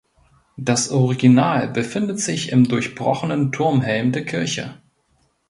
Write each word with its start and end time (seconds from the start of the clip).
Das 0.57 0.89
Original 0.89 1.67
befindet 1.67 2.19
sich 2.19 2.51
im 2.51 2.67
durchbrochenen 2.67 3.51
Turmhelm 3.51 4.11
der 4.11 4.25
Kirche. 4.25 4.81